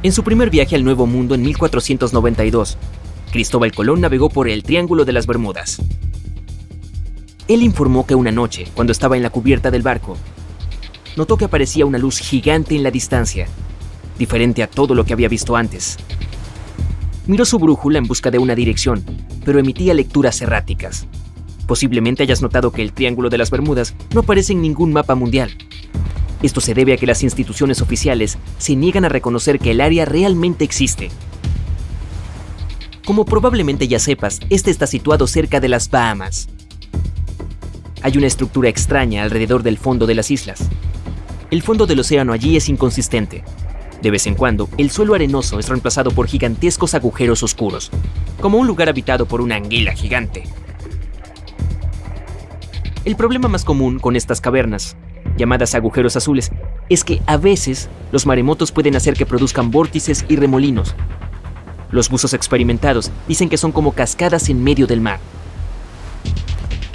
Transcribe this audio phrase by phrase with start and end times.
[0.00, 2.78] En su primer viaje al Nuevo Mundo en 1492,
[3.32, 5.82] Cristóbal Colón navegó por el Triángulo de las Bermudas.
[7.48, 10.16] Él informó que una noche, cuando estaba en la cubierta del barco,
[11.16, 13.48] notó que aparecía una luz gigante en la distancia,
[14.20, 15.96] diferente a todo lo que había visto antes.
[17.26, 19.04] Miró su brújula en busca de una dirección,
[19.44, 21.08] pero emitía lecturas erráticas.
[21.66, 25.50] Posiblemente hayas notado que el Triángulo de las Bermudas no aparece en ningún mapa mundial.
[26.42, 30.04] Esto se debe a que las instituciones oficiales se niegan a reconocer que el área
[30.04, 31.10] realmente existe.
[33.04, 36.48] Como probablemente ya sepas, este está situado cerca de las Bahamas.
[38.02, 40.68] Hay una estructura extraña alrededor del fondo de las islas.
[41.50, 43.42] El fondo del océano allí es inconsistente.
[44.02, 47.90] De vez en cuando, el suelo arenoso es reemplazado por gigantescos agujeros oscuros,
[48.40, 50.44] como un lugar habitado por una anguila gigante.
[53.04, 54.96] El problema más común con estas cavernas
[55.38, 56.52] llamadas agujeros azules,
[56.90, 60.94] es que a veces los maremotos pueden hacer que produzcan vórtices y remolinos.
[61.90, 65.20] Los buzos experimentados dicen que son como cascadas en medio del mar.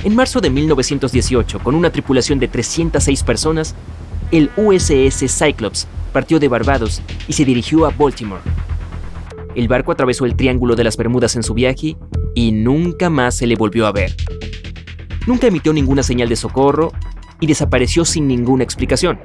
[0.04, 3.74] En marzo de 1918, con una tripulación de 306 personas,
[4.32, 8.42] el USS Cyclops partió de Barbados y se dirigió a Baltimore.
[9.56, 11.96] El barco atravesó el Triángulo de las Bermudas en su viaje
[12.36, 14.16] y nunca más se le volvió a ver.
[15.26, 16.92] Nunca emitió ninguna señal de socorro
[17.44, 19.20] y desapareció sin ninguna explicación,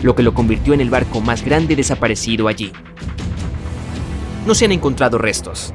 [0.00, 2.72] lo que lo convirtió en el barco más grande desaparecido allí.
[4.46, 5.74] No se han encontrado restos.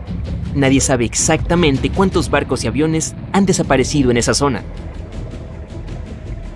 [0.55, 4.63] Nadie sabe exactamente cuántos barcos y aviones han desaparecido en esa zona.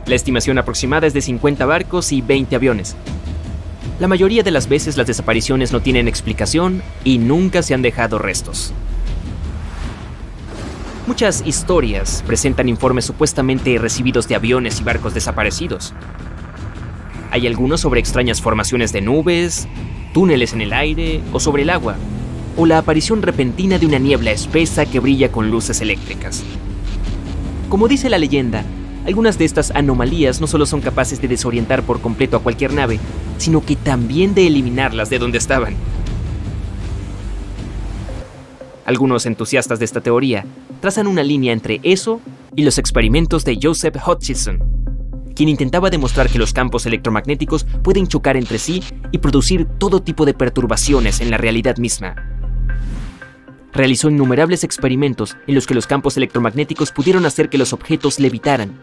[0.08, 2.96] La estimación aproximada es de 50 barcos y 20 aviones.
[4.00, 8.18] La mayoría de las veces las desapariciones no tienen explicación y nunca se han dejado
[8.18, 8.74] restos.
[11.08, 15.94] Muchas historias presentan informes supuestamente recibidos de aviones y barcos desaparecidos.
[17.32, 19.70] Hay algunos sobre extrañas formaciones de nubes,
[20.14, 21.96] túneles en el aire o sobre el agua,
[22.58, 26.44] o la aparición repentina de una niebla espesa que brilla con luces eléctricas.
[27.70, 28.66] Como dice la leyenda,
[29.06, 33.00] algunas de estas anomalías no solo son capaces de desorientar por completo a cualquier nave,
[33.38, 35.74] sino que también de eliminarlas de donde estaban.
[38.84, 40.46] Algunos entusiastas de esta teoría
[40.80, 42.22] trazan una línea entre eso
[42.56, 44.60] y los experimentos de Joseph Hutchison,
[45.36, 50.26] quien intentaba demostrar que los campos electromagnéticos pueden chocar entre sí y producir todo tipo
[50.26, 52.16] de perturbaciones en la realidad misma.
[53.74, 58.80] Realizó innumerables experimentos en los que los campos electromagnéticos pudieron hacer que los objetos levitaran,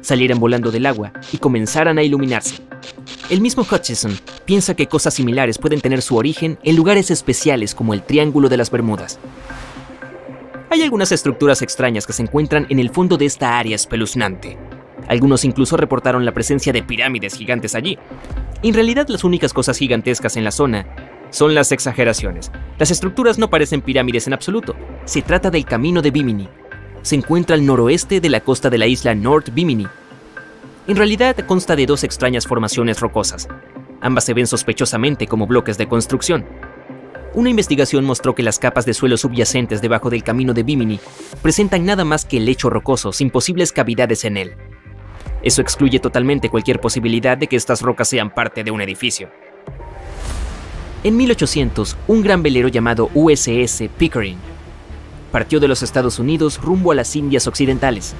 [0.00, 2.62] salieran volando del agua y comenzaran a iluminarse.
[3.28, 7.92] El mismo Hutchison piensa que cosas similares pueden tener su origen en lugares especiales como
[7.92, 9.18] el Triángulo de las Bermudas,
[10.70, 14.56] hay algunas estructuras extrañas que se encuentran en el fondo de esta área espeluznante.
[15.08, 17.98] Algunos incluso reportaron la presencia de pirámides gigantes allí.
[18.62, 20.86] En realidad las únicas cosas gigantescas en la zona
[21.30, 22.52] son las exageraciones.
[22.78, 24.76] Las estructuras no parecen pirámides en absoluto.
[25.06, 26.48] Se trata del camino de Bimini.
[27.02, 29.88] Se encuentra al noroeste de la costa de la isla North Bimini.
[30.86, 33.48] En realidad consta de dos extrañas formaciones rocosas.
[34.00, 36.46] Ambas se ven sospechosamente como bloques de construcción.
[37.32, 40.98] Una investigación mostró que las capas de suelo subyacentes debajo del camino de Bimini
[41.42, 44.54] presentan nada más que lecho rocoso sin posibles cavidades en él.
[45.42, 49.30] Eso excluye totalmente cualquier posibilidad de que estas rocas sean parte de un edificio.
[51.04, 54.36] En 1800, un gran velero llamado USS Pickering
[55.30, 58.14] partió de los Estados Unidos rumbo a las Indias Occidentales.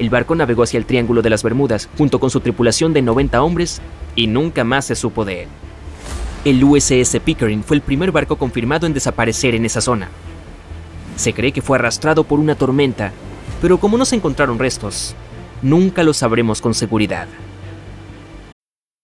[0.00, 3.40] El barco navegó hacia el Triángulo de las Bermudas junto con su tripulación de 90
[3.42, 3.80] hombres
[4.16, 5.48] y nunca más se supo de él.
[6.44, 10.10] El USS Pickering fue el primer barco confirmado en desaparecer en esa zona.
[11.16, 13.12] Se cree que fue arrastrado por una tormenta,
[13.62, 15.14] pero como no se encontraron restos,
[15.62, 17.28] nunca lo sabremos con seguridad.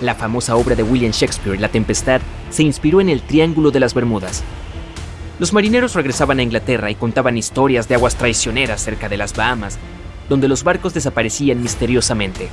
[0.00, 3.92] La famosa obra de William Shakespeare, La Tempestad, se inspiró en el Triángulo de las
[3.92, 4.42] Bermudas.
[5.38, 9.78] Los marineros regresaban a Inglaterra y contaban historias de aguas traicioneras cerca de las Bahamas,
[10.28, 12.48] donde los barcos desaparecían misteriosamente.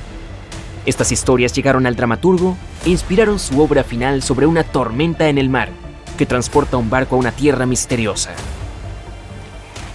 [0.84, 5.48] Estas historias llegaron al dramaturgo e inspiraron su obra final sobre una tormenta en el
[5.48, 5.70] mar
[6.18, 8.34] que transporta un barco a una tierra misteriosa.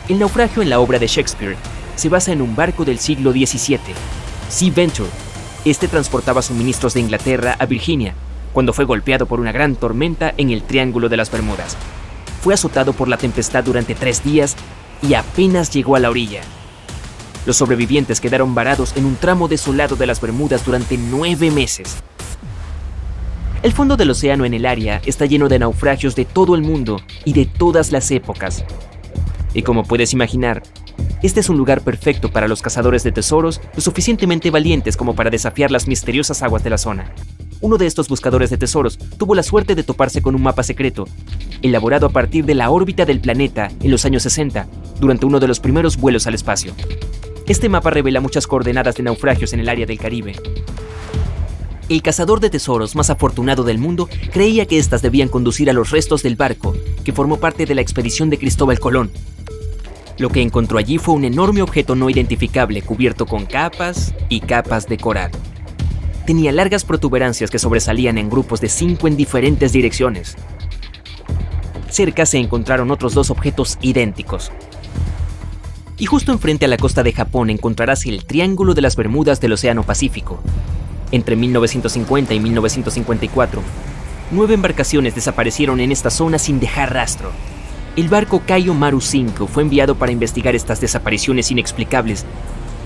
[0.09, 1.57] El naufragio en la obra de Shakespeare
[1.95, 3.79] se basa en un barco del siglo XVII,
[4.49, 5.09] Sea Venture.
[5.65, 8.15] Este transportaba suministros de Inglaterra a Virginia
[8.51, 11.77] cuando fue golpeado por una gran tormenta en el Triángulo de las Bermudas.
[12.41, 14.57] Fue azotado por la tempestad durante tres días
[15.01, 16.41] y apenas llegó a la orilla.
[17.45, 21.95] Los sobrevivientes quedaron varados en un tramo desolado de las Bermudas durante nueve meses.
[23.63, 26.99] El fondo del océano en el área está lleno de naufragios de todo el mundo
[27.23, 28.65] y de todas las épocas.
[29.53, 30.63] Y como puedes imaginar,
[31.23, 35.29] este es un lugar perfecto para los cazadores de tesoros lo suficientemente valientes como para
[35.29, 37.13] desafiar las misteriosas aguas de la zona.
[37.61, 41.07] Uno de estos buscadores de tesoros tuvo la suerte de toparse con un mapa secreto,
[41.61, 44.67] elaborado a partir de la órbita del planeta en los años 60,
[44.99, 46.73] durante uno de los primeros vuelos al espacio.
[47.47, 50.35] Este mapa revela muchas coordenadas de naufragios en el área del Caribe.
[51.87, 55.91] El cazador de tesoros más afortunado del mundo creía que éstas debían conducir a los
[55.91, 59.09] restos del barco que formó parte de la expedición de Cristóbal Colón.
[60.17, 64.87] Lo que encontró allí fue un enorme objeto no identificable cubierto con capas y capas
[64.87, 65.31] de coral.
[66.25, 70.35] Tenía largas protuberancias que sobresalían en grupos de cinco en diferentes direcciones.
[71.89, 74.51] Cerca se encontraron otros dos objetos idénticos,
[75.97, 79.53] y justo enfrente a la costa de Japón encontrarás el Triángulo de las Bermudas del
[79.53, 80.39] Océano Pacífico.
[81.11, 83.61] Entre 1950 y 1954,
[84.31, 87.31] nueve embarcaciones desaparecieron en esta zona sin dejar rastro.
[87.95, 92.25] El barco Kaio Maru 5 fue enviado para investigar estas desapariciones inexplicables,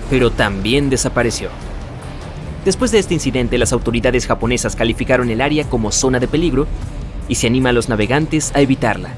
[0.10, 1.50] pero también desapareció.
[2.66, 6.68] Después de este incidente, las autoridades japonesas calificaron el área como zona de peligro
[7.30, 9.12] y se anima a los navegantes a evitarla.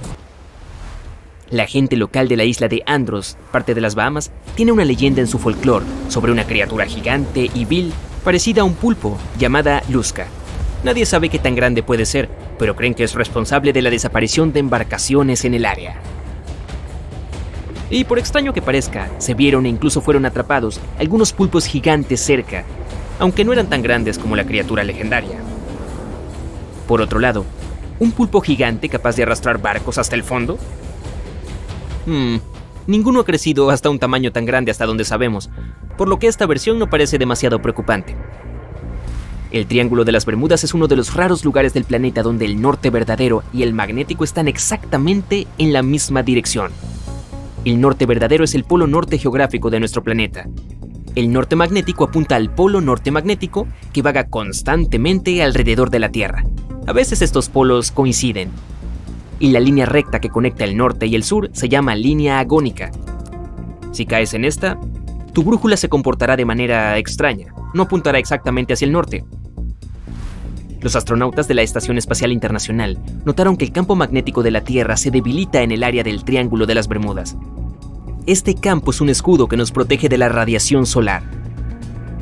[1.50, 5.22] La gente local de la isla de Andros, parte de las Bahamas, tiene una leyenda
[5.22, 7.92] en su folclore sobre una criatura gigante y vil
[8.24, 10.28] parecida a un pulpo llamada Luzca.
[10.84, 12.30] Nadie sabe qué tan grande puede ser,
[12.60, 15.96] pero creen que es responsable de la desaparición de embarcaciones en el área.
[17.90, 22.66] Y por extraño que parezca, se vieron e incluso fueron atrapados algunos pulpos gigantes cerca,
[23.18, 25.40] aunque no eran tan grandes como la criatura legendaria.
[26.88, 27.46] Por otro lado,
[27.98, 30.60] ¿un pulpo gigante capaz de arrastrar barcos hasta el fondo?
[32.06, 32.38] Hmm,
[32.86, 35.50] ninguno ha crecido hasta un tamaño tan grande hasta donde sabemos,
[35.98, 38.16] por lo que esta versión no parece demasiado preocupante.
[39.52, 42.62] El Triángulo de las Bermudas es uno de los raros lugares del planeta donde el
[42.62, 46.72] norte verdadero y el magnético están exactamente en la misma dirección.
[47.66, 50.48] El norte verdadero es el polo norte geográfico de nuestro planeta.
[51.16, 56.44] El norte magnético apunta al polo norte magnético que vaga constantemente alrededor de la Tierra.
[56.86, 58.52] A veces estos polos coinciden,
[59.40, 62.92] y la línea recta que conecta el norte y el sur se llama línea agónica.
[63.92, 64.80] Si caes en esta,
[65.34, 69.24] tu brújula se comportará de manera extraña, no apuntará exactamente hacia el norte.
[70.82, 74.96] Los astronautas de la Estación Espacial Internacional notaron que el campo magnético de la Tierra
[74.96, 77.36] se debilita en el área del Triángulo de las Bermudas.
[78.26, 81.24] Este campo es un escudo que nos protege de la radiación solar.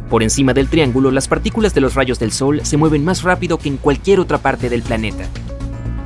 [0.09, 3.57] Por encima del triángulo, las partículas de los rayos del Sol se mueven más rápido
[3.59, 5.25] que en cualquier otra parte del planeta.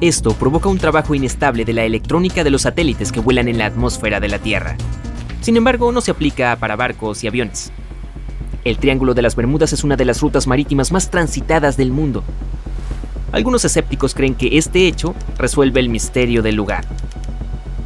[0.01, 3.67] Esto provoca un trabajo inestable de la electrónica de los satélites que vuelan en la
[3.67, 4.75] atmósfera de la Tierra.
[5.41, 7.71] Sin embargo, no se aplica para barcos y aviones.
[8.63, 12.23] El Triángulo de las Bermudas es una de las rutas marítimas más transitadas del mundo.
[13.31, 16.85] Algunos escépticos creen que este hecho resuelve el misterio del lugar.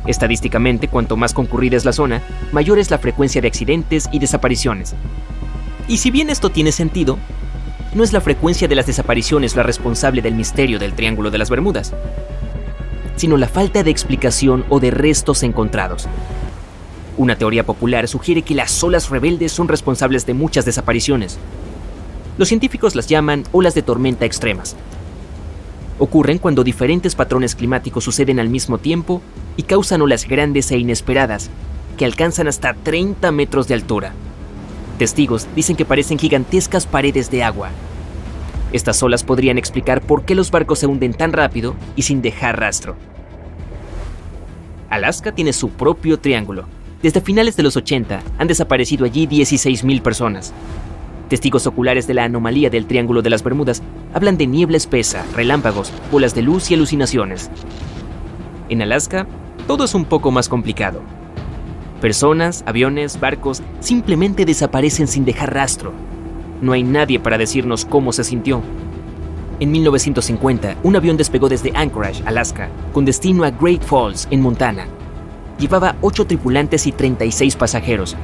[0.06, 4.96] Estadísticamente, cuanto más concurrida es la zona, mayor es la frecuencia de accidentes y desapariciones.
[5.88, 7.18] Y si bien esto tiene sentido,
[7.94, 11.50] no es la frecuencia de las desapariciones la responsable del misterio del Triángulo de las
[11.50, 11.94] Bermudas,
[13.16, 16.10] sino la falta de explicación o de restos encontrados.
[17.18, 21.38] Una teoría popular sugiere que las olas rebeldes son responsables de muchas desapariciones.
[22.38, 24.76] Los científicos las llaman olas de tormenta extremas.
[25.98, 29.22] Ocurren cuando diferentes patrones climáticos suceden al mismo tiempo
[29.56, 31.50] y causan olas grandes e inesperadas,
[31.98, 34.12] que alcanzan hasta 30 metros de altura.
[35.00, 37.70] Testigos dicen que parecen gigantescas paredes de agua.
[38.74, 42.60] Estas olas podrían explicar por qué los barcos se hunden tan rápido y sin dejar
[42.60, 42.98] rastro.
[44.90, 46.66] Alaska tiene su propio triángulo.
[47.02, 50.54] Desde finales de los 80 han desaparecido allí 16.000 personas.
[51.30, 53.82] Testigos oculares de la anomalía del Triángulo de las Bermudas
[54.14, 57.50] hablan de niebla espesa, relámpagos, bolas de luz y alucinaciones.
[58.70, 59.28] En Alaska,
[59.68, 61.02] todo es un poco más complicado.
[62.02, 65.94] Personas, aviones, barcos simplemente desaparecen sin dejar rastro.
[66.62, 68.62] No hay nadie para decirnos cómo se sintió.
[69.60, 74.86] En 1950, un avión despegó desde Anchorage, Alaska, con destino a Great Falls, en Montana.
[75.60, 78.16] Llevaba 8 tripulantes y 36 pasajeros.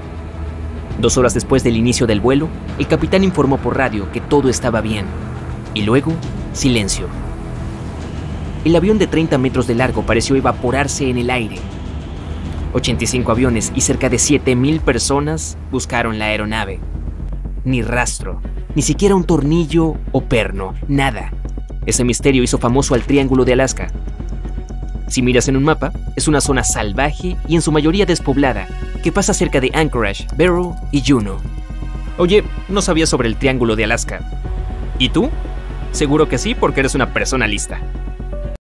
[0.99, 4.81] Dos horas después del inicio del vuelo, el capitán informó por radio que todo estaba
[4.81, 5.05] bien.
[5.73, 6.11] Y luego,
[6.53, 7.07] silencio.
[8.65, 11.57] El avión de 30 metros de largo pareció evaporarse en el aire.
[12.73, 16.79] 85 aviones y cerca de 7.000 personas buscaron la aeronave.
[17.63, 18.41] Ni rastro,
[18.75, 21.31] ni siquiera un tornillo o perno, nada.
[21.85, 23.87] Ese misterio hizo famoso al Triángulo de Alaska.
[25.11, 28.65] Si miras en un mapa, es una zona salvaje y en su mayoría despoblada,
[29.03, 31.35] que pasa cerca de Anchorage, Barrow y Juneau.
[32.17, 34.21] Oye, no sabía sobre el Triángulo de Alaska.
[34.99, 35.29] ¿Y tú?
[35.91, 37.81] Seguro que sí, porque eres una persona lista.